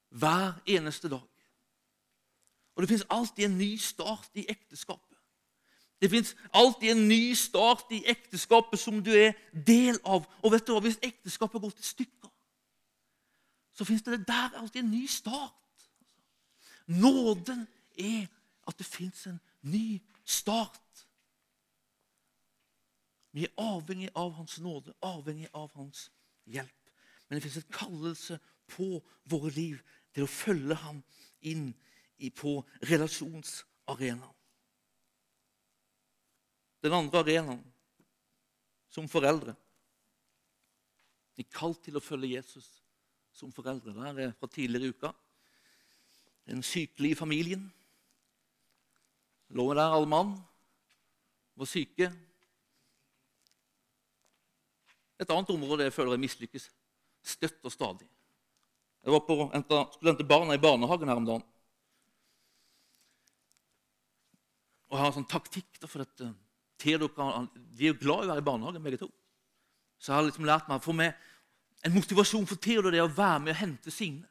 [0.08, 1.26] hver eneste dag.
[2.76, 5.18] Og det fins alltid en ny start i ekteskapet.
[6.00, 10.24] Det fins alltid en ny start i ekteskapet som du er del av.
[10.40, 12.27] Og vet du hva, hvis ekteskapet går til stykker,
[13.78, 15.88] så fins det der alltid en ny start.
[16.86, 17.66] Nåden
[17.98, 18.26] er
[18.66, 21.06] at det fins en ny start.
[23.30, 26.08] Vi er avhengig av Hans nåde, avhengig av Hans
[26.44, 26.90] hjelp.
[27.28, 28.98] Men det fins en kallelse på
[29.30, 29.78] våre liv
[30.10, 30.98] til å følge Ham
[31.46, 31.70] inn
[32.34, 32.56] på
[32.90, 34.34] relasjonsarenaen.
[36.82, 37.62] Den andre arenaen,
[38.90, 39.54] som foreldre.
[41.38, 42.87] Er kalt til å følge Jesus
[43.38, 43.94] som foreldre.
[43.94, 45.12] der er fra tidligere i uka.
[46.62, 47.72] sykelig i familien.
[49.50, 50.34] Lå der alle mann,
[51.56, 52.12] var syke,
[55.18, 56.68] et annet område jeg føler jeg mislykkes
[57.26, 58.06] støtt og stadig.
[59.02, 59.36] Jeg var på,
[59.92, 61.46] skulle hente barna i barnehagen her om dagen.
[64.88, 66.22] Og jeg har en sånn taktikk for at
[66.78, 67.10] Theodor
[67.74, 69.10] De er jo glad i å være i barnehagen, begge to.
[69.98, 71.16] Så jeg har liksom lært meg å få med
[71.84, 74.26] en motivasjon for Theodor det er å være med og hente Signe.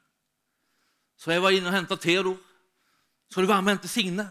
[1.18, 2.38] Så jeg var inne og henta Theodor.
[3.32, 4.28] Skal du være med og hente Signe?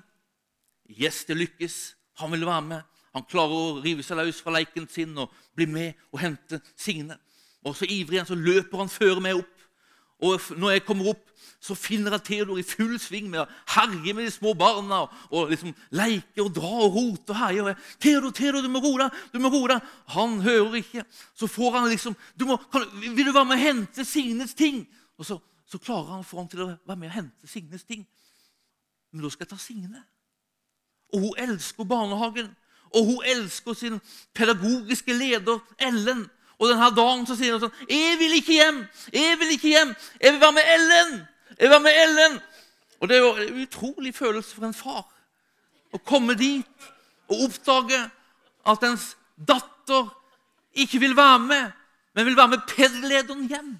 [0.87, 1.97] Yes, det lykkes.
[2.21, 2.93] Han vil være med.
[3.17, 7.17] Han klarer å rive seg løs fra leiken sin og bli med og hente Signe.
[7.67, 9.56] Og så ivrig han, så løper han før meg opp.
[10.25, 11.25] Og når jeg kommer opp,
[11.61, 15.51] så finner jeg Theodor i full sving med å herje med de små barna og
[15.51, 17.63] liksom leke og dra og rote og herje.
[17.63, 19.89] Og jeg, 'Theodor, Theodor, du må roe deg!' du må roe deg.
[20.15, 21.05] Han hører ikke.
[21.35, 24.87] Så får han liksom du må, kan, 'Vil du være med og hente Signes ting?'
[25.19, 27.85] Og så, så klarer han å få ham til å være med og hente Signes
[27.85, 28.07] ting.
[29.13, 30.05] Men da skal jeg ta Signe.
[31.15, 32.51] Og hun elsker barnehagen.
[32.95, 34.01] Og hun elsker sin
[34.35, 36.27] pedagogiske leder Ellen.
[36.59, 38.79] Og denne dagen så sier han sånn 'Jeg vil ikke hjem!
[39.13, 39.95] Jeg vil ikke hjem!
[40.21, 41.27] Jeg vil være med Ellen!'
[41.59, 42.41] Jeg vil være med Ellen!
[43.01, 45.05] Og Det er jo en utrolig følelse for en far
[45.93, 46.87] å komme dit
[47.29, 47.99] og oppdage
[48.67, 50.09] at ens datter
[50.75, 51.73] ikke vil være med,
[52.15, 53.79] men vil være med pedlederen hjem.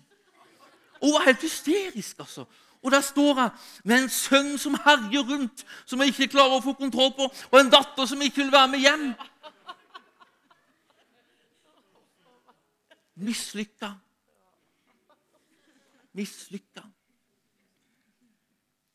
[1.01, 2.45] Og hun var helt hysterisk, altså.
[2.83, 3.51] Og der står jeg
[3.85, 7.59] med en sønn som herjer rundt, som jeg ikke klarer å få kontroll på, og
[7.59, 9.07] en datter som ikke vil være med hjem.
[13.17, 13.93] Mislykka.
[16.13, 16.83] Mislykka.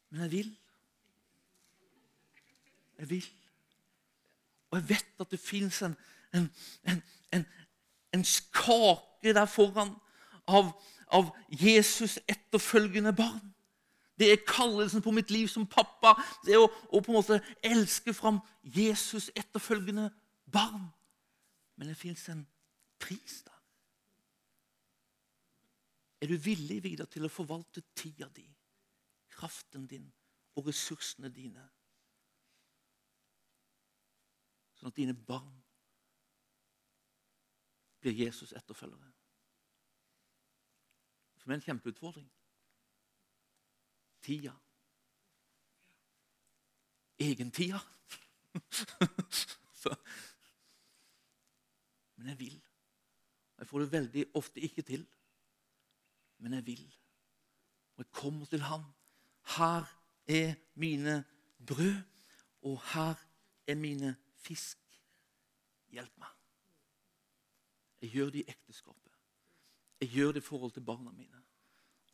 [0.09, 0.57] Men jeg vil.
[2.99, 3.25] Jeg vil.
[4.71, 5.95] Og jeg vet at det fins en,
[6.33, 6.51] en,
[7.31, 7.45] en,
[8.13, 9.95] en, skake der foran
[10.47, 10.71] av,
[11.07, 13.53] av Jesus etterfølgende barn.
[14.19, 16.13] Det er kallelsen på mitt liv som pappa.
[16.45, 20.11] Det er å, å på en måte elske fram Jesus etterfølgende
[20.51, 20.91] barn.
[21.75, 22.45] Men det fins en
[22.99, 23.60] pris der.
[26.21, 28.45] Er du villig videre til å forvalte tida di,
[29.33, 30.05] kraften din
[30.59, 31.63] og ressursene dine,
[34.77, 35.57] sånn at dine barn
[38.01, 39.09] blir Jesus etterfølgere?
[41.41, 42.29] For meg er en kjempeutfordring
[44.21, 44.53] tida.
[47.17, 47.79] Egentida.
[52.15, 52.61] Men jeg vil.
[53.57, 55.07] Jeg får det veldig ofte ikke til.
[56.41, 56.85] Men jeg vil.
[57.95, 58.83] Og jeg kommer til ham.
[59.57, 59.85] Her
[60.27, 61.23] er mine
[61.67, 62.01] brød,
[62.61, 63.13] og her
[63.67, 64.77] er mine fisk.
[65.91, 66.29] Hjelp meg.
[68.01, 69.11] Jeg gjør det i ekteskapet.
[70.01, 71.41] Jeg gjør det i forhold til barna mine.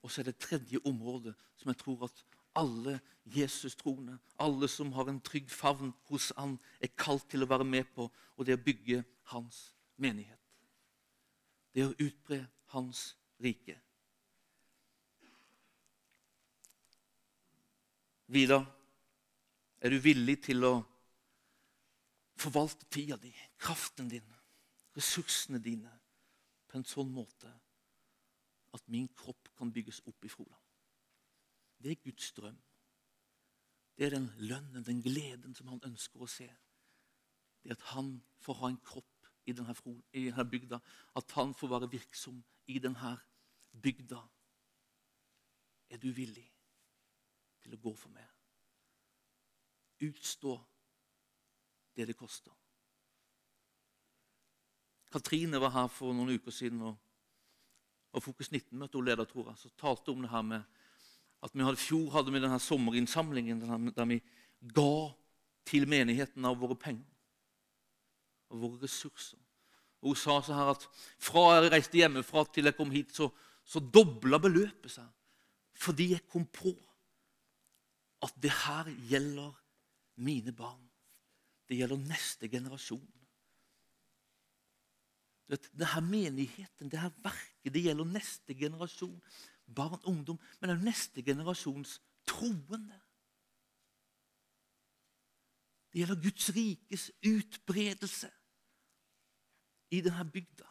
[0.01, 5.09] Og så er det tredje området som jeg tror at alle Jesus-troende, alle som har
[5.09, 8.59] en trygg favn hos han, er kalt til å være med på, og det er
[8.59, 9.59] å bygge hans
[9.97, 10.41] menighet.
[11.73, 12.39] Det er å utbre
[12.73, 13.11] hans
[13.43, 13.77] rike.
[18.27, 18.65] Vidar,
[19.79, 20.73] er du villig til å
[22.37, 24.25] forvalte tida di, kraften din,
[24.97, 25.93] ressursene dine
[26.67, 27.51] på en sånn måte
[28.75, 30.63] at min kropp kan bygges opp i Froland.
[31.79, 32.57] Det er Guds drøm.
[33.97, 36.49] Det er den lønnen, den gleden som han ønsker å se.
[37.63, 38.11] Det at han
[38.43, 39.73] får ha en kropp i denne,
[40.11, 40.81] i denne bygda.
[41.17, 43.15] At han får være virksom i denne
[43.71, 44.19] bygda.
[45.89, 46.45] Er du villig
[47.67, 48.25] til å gå for meg?
[50.07, 50.55] Utstå
[51.97, 52.53] det det koster.
[55.11, 56.95] Katrine var her for noen uker siden og,
[58.13, 60.63] og Fokus 19-møtet hun leder, tror jeg, så talte om det her med
[61.45, 64.19] at vi hadde, fjor hadde vi denne sommerinnsamlingen denne, der vi
[64.73, 65.13] ga
[65.67, 67.05] til menigheten av våre penger
[68.53, 69.39] og våre ressurser.
[70.01, 70.85] Og Hun sa så her at
[71.19, 73.29] fra jeg reiste hjemmefra til jeg kom hit, så,
[73.65, 75.07] så dobla beløpet seg.
[75.77, 76.73] Fordi jeg kom på
[78.23, 79.53] at det her gjelder
[80.15, 80.83] mine barn.
[81.67, 83.13] Det gjelder neste generasjon.
[85.47, 89.21] Vet, det her menigheten, det her verket, det gjelder neste generasjon.
[89.75, 93.01] Barn, ungdom, men det er neste generasjons troende.
[95.91, 98.31] Det gjelder Guds rikes utbredelse
[99.91, 100.67] i denne bygda.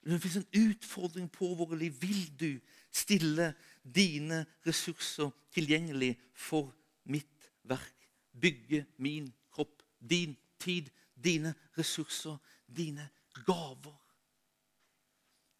[0.00, 1.96] Det fins en utfordring på våre liv.
[2.00, 2.52] Vil du
[2.92, 6.74] stille dine ressurser tilgjengelig for
[7.04, 7.96] mitt verk?
[8.40, 13.08] Bygge min kropp, din tid, dine ressurser, dine
[13.46, 13.98] gaver.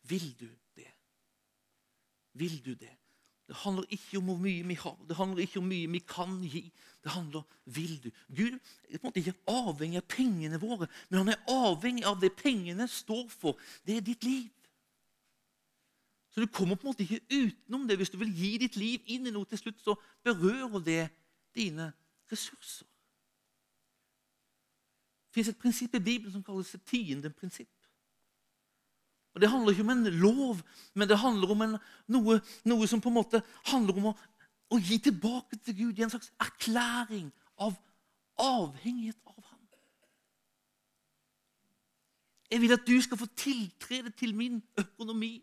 [0.02, 0.90] Vil du det?
[2.32, 2.96] Vil du det?
[3.50, 5.98] Det handler ikke om hvor mye vi har, det handler ikke om hvor mye vi
[6.06, 6.62] kan gi.
[7.02, 8.10] Det handler vil du.
[8.28, 12.20] Gud er på en måte ikke avhengig av pengene våre, men han er avhengig av
[12.22, 13.58] det pengene står for.
[13.86, 14.46] Det er ditt liv.
[16.30, 17.96] Så du kommer på en måte ikke utenom det.
[17.96, 21.02] Hvis du vil gi ditt liv inn i noe til slutt, så berører det
[21.54, 21.90] dine
[22.30, 22.86] ressurser.
[25.26, 27.70] Det fins et prinsipp i Bibelen som kalles et tiende prinsipp.
[29.34, 30.62] Og Det handler ikke om en lov,
[30.94, 31.76] men det handler om en,
[32.08, 34.14] noe, noe, som på en måte handler om å,
[34.74, 37.78] å, gi tilbake til Gud i en slags erklæring av
[38.38, 39.60] avhengighet av ham.
[42.50, 45.36] Jeg vil at du skal få tiltrede til min økonomi,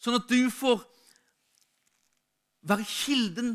[0.00, 0.82] sånn at du får
[2.70, 3.54] være kilden,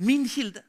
[0.00, 0.62] min kilde,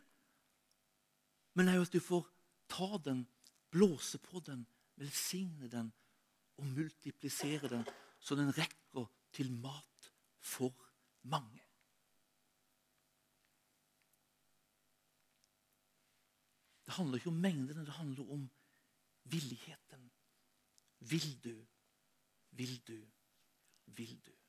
[1.58, 2.28] men òg at du får
[2.72, 3.26] ta den,
[3.72, 4.66] blåse på den,
[5.00, 5.92] velsigne den
[6.60, 7.86] og multiplisere den
[8.22, 10.76] så den rekker til mat for
[11.24, 11.64] mange.
[16.86, 18.50] Det handler ikke om mengdene, det handler om
[19.24, 20.12] villigheten.
[21.00, 21.56] Vil du,
[22.52, 23.00] vil du,
[23.86, 24.41] vil du?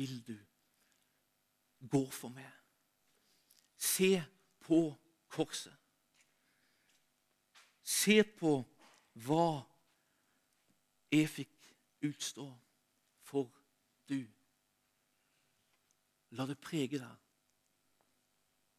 [0.00, 0.36] Vil du
[1.92, 2.48] gå for meg?
[3.76, 4.14] Se
[4.64, 4.78] på
[5.28, 5.76] korset.
[7.84, 8.54] Se på
[9.26, 9.48] hva
[11.12, 11.68] jeg fikk
[12.08, 12.46] utstå
[13.28, 13.52] for
[14.08, 14.22] du.
[16.38, 17.16] La det prege deg,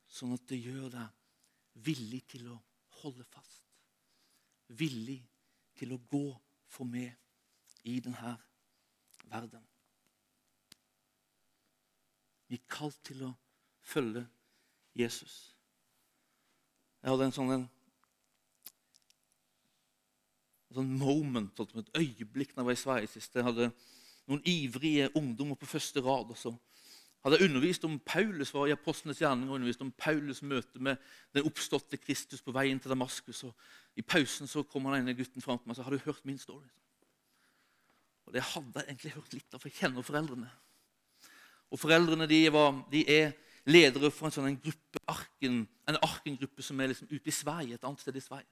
[0.09, 2.57] sånn at det gjør deg villig til å
[3.03, 3.67] holde fast.
[4.73, 5.19] Villig
[5.77, 6.25] til å gå
[6.71, 7.13] for meg
[7.85, 8.39] i denne
[9.29, 9.70] verden.
[12.51, 13.29] Vi er kalt til å
[13.87, 14.25] følge
[14.99, 15.35] Jesus.
[16.99, 17.69] Jeg hadde en sånn en
[20.75, 23.35] sånn moment, et øyeblikk da jeg var i Sverige sist.
[23.35, 23.69] Jeg hadde
[24.27, 26.31] noen ivrige ungdommer på første rad.
[26.31, 26.51] og så
[27.23, 30.99] hadde jeg undervist om Paulus var i apostlenes gjerning og undervist om Paulus' møte med
[31.35, 33.43] den oppståtte Kristus på veien til Damaskus.
[33.43, 33.53] og
[33.95, 36.25] I pausen så kom han ene gutten fram til meg og sa har du hørt
[36.25, 36.67] min story.
[38.25, 40.51] Og Det hadde jeg egentlig hørt litt av, for jeg kjenner foreldrene.
[41.71, 43.31] Og Foreldrene de, var, de er
[43.69, 47.87] ledere for en sånn gruppe arken, en arkengruppe som er liksom ute i Sverige, et
[47.87, 48.49] annet sted i Sverige.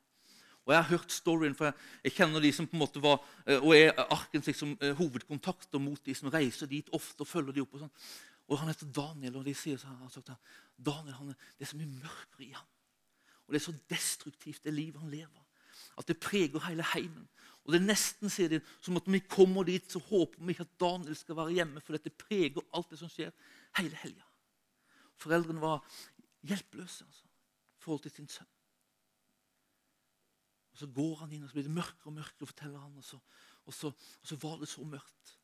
[0.65, 3.57] Og Jeg har hørt storyen, for jeg kjenner de som på en måte var, eh,
[3.57, 7.63] og er arkens liksom, eh, hovedkontakter mot de som reiser dit ofte og følger de
[7.63, 7.73] opp.
[7.73, 7.95] Og sånn.
[8.49, 10.29] Og Han heter Daniel, og de sier så, har sagt,
[10.77, 12.67] Daniel, han, det er så mye mørkere i ham.
[13.47, 15.45] Og Det er så destruktivt, det livet han lever,
[15.97, 17.27] at det preger hele heimen.
[17.69, 20.55] Og det er nesten sier de, som at når vi kommer dit, så håper vi
[20.55, 23.29] ikke at Daniel skal være hjemme, for dette preger alt det som skjer
[23.77, 24.25] hele helga.
[25.21, 25.83] Foreldrene var
[26.49, 28.49] hjelpeløse altså, i forhold til sin sønn.
[30.73, 32.97] Og Så går han inn, og så blir det mørkere og mørkere, forteller han.
[32.97, 33.21] Og så,
[33.69, 35.35] og så, og så var det så mørkt.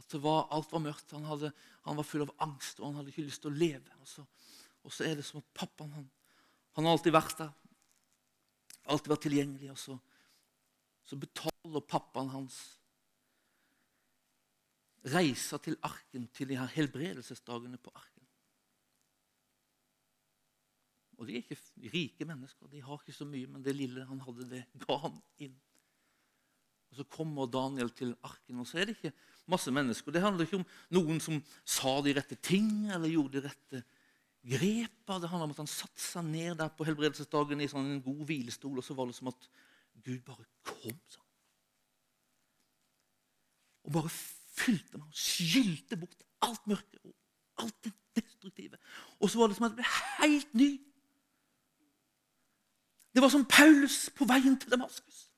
[0.00, 1.12] At var, alt var mørkt.
[1.12, 1.52] Han, hadde,
[1.84, 4.00] han, var full av angst, og han hadde ikke lyst til å leve.
[4.00, 4.24] Og så,
[4.80, 6.08] og så er det som at pappaen han,
[6.80, 7.52] han har alltid vært der.
[8.88, 9.74] Alltid vært tilgjengelig.
[9.76, 10.00] Og så,
[11.04, 12.58] så betaler pappaen hans
[15.12, 18.24] reiser til arken til de her helbredelsesdagene på arken.
[21.18, 22.70] Og de er ikke rike mennesker.
[22.72, 25.54] De har ikke så mye, men det lille han hadde, det ga han inn.
[26.90, 29.14] Og Så kommer Daniel til arken, og så er det ikke
[29.50, 30.14] masse mennesker.
[30.14, 33.82] Det handler ikke om noen som sa de rette ting eller gjorde de rette
[34.44, 35.18] grepa.
[35.18, 38.24] det handler om at han satte seg ned der på helbredelsesdagen i sånn en god
[38.28, 39.48] hvilestol, og så var det som at
[40.02, 40.98] Gud bare kom.
[41.08, 41.28] sånn.
[43.84, 44.10] Og bare
[44.54, 47.14] fylte meg og skylte bort alt mørket og
[47.64, 48.78] alt det destruktive.
[49.20, 49.92] Og så var det som at jeg ble
[50.24, 50.70] helt ny.
[53.14, 55.28] Det var som Paulus på veien til Damaskus.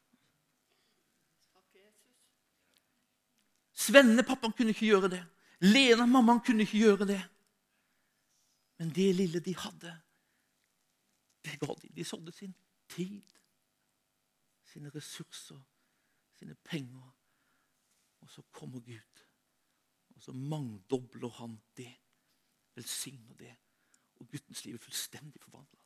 [3.77, 5.23] Svennepappaen kunne ikke gjøre det.
[5.61, 7.21] Lena, mammaen, kunne ikke gjøre det.
[8.79, 9.93] Men det lille de hadde,
[11.45, 11.89] det ga de.
[11.97, 12.55] De sådde sin
[12.93, 13.23] tid,
[14.77, 15.61] sine ressurser,
[16.37, 17.17] sine penger.
[18.21, 19.23] Og så kommer Gud,
[20.15, 21.95] og så mangdobler han det.
[22.75, 23.57] Velsigner det.
[24.21, 25.81] Og guttens liv er fullstendig forvandla.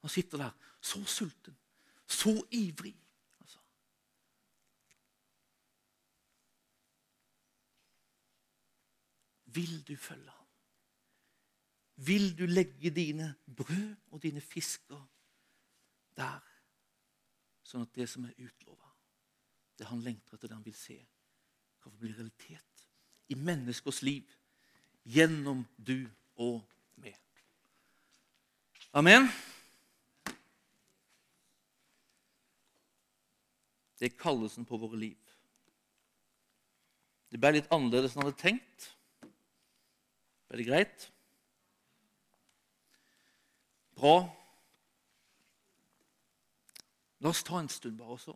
[0.00, 0.50] Han sitter der
[0.80, 1.58] så sulten,
[2.06, 2.96] så ivrig.
[3.40, 3.58] Altså.
[9.44, 10.46] Vil du følge ham?
[11.96, 15.06] Vil du legge dine brød og dine fisker
[16.16, 16.47] der,
[17.68, 18.88] sånn at det som er utlova,
[19.78, 20.96] det han lengter etter, det han vil se,
[21.82, 22.88] kan få bli realitet
[23.28, 24.26] i menneskers liv
[25.08, 26.08] gjennom du
[26.40, 26.62] og
[27.00, 27.20] meg.
[28.96, 29.28] Amen.
[33.98, 35.18] Det er kallelsen på våre liv.
[37.28, 38.88] Det ble litt annerledes enn han hadde tenkt.
[40.48, 41.08] Ble det greit?
[43.98, 44.22] Bra.
[47.20, 48.34] La oss ta en stund bare også.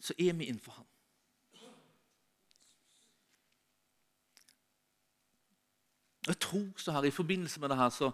[0.00, 0.86] Så er vi innenfor Han.
[6.28, 8.10] Jeg tror så her, I forbindelse med det her så,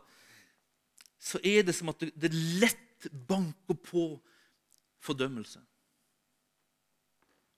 [1.18, 4.05] så er det som at det, det lett banker på
[5.03, 5.61] fordømmelse.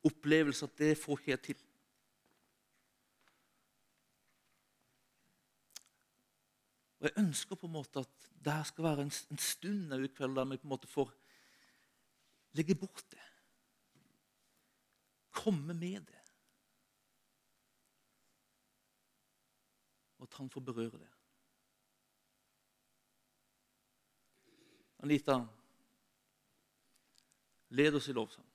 [0.04, 1.65] Opplevelse at det får helt til.
[7.06, 10.48] Jeg ønsker på en måte at det skal være en, en stund i kveld der
[10.50, 11.12] vi på en måte får
[12.58, 13.22] legge bort det.
[15.30, 16.22] Komme med det.
[20.18, 21.12] Og at han får berøre det.
[25.04, 25.38] Anita,
[27.68, 28.46] led oss i lovsang.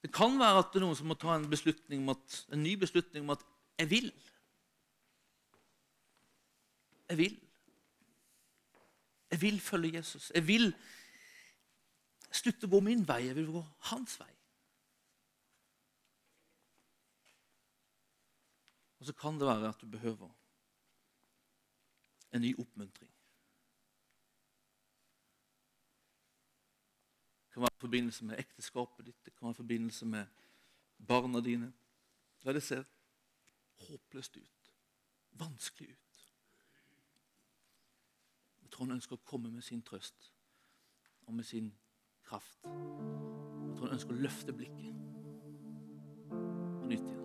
[0.00, 2.62] Det kan være at det er noen som må ta en, beslutning om at, en
[2.64, 3.42] ny beslutning om at
[3.80, 4.20] 'jeg vil'.
[7.08, 7.40] Jeg vil.
[9.30, 10.32] Jeg vil følge Jesus.
[10.34, 10.74] Jeg vil
[12.30, 13.24] slutte å gå min vei.
[13.26, 14.30] Jeg vil gå hans vei.
[19.00, 20.28] Og så kan det være at du behøver
[22.32, 23.10] en ny oppmuntring.
[27.42, 30.26] Det kan være i forbindelse med ekteskapet ditt, det kan være i forbindelse med
[31.06, 31.72] barna dine.
[32.44, 32.84] Der det ser
[33.88, 34.72] håpløst ut,
[35.40, 36.26] vanskelig ut.
[38.62, 40.32] Jeg tror han ønsker å komme med sin trøst
[41.26, 41.72] og med sin
[42.26, 42.60] kraft.
[42.64, 44.94] Jeg tror han ønsker å løfte blikket
[46.30, 47.19] på nytt igjen.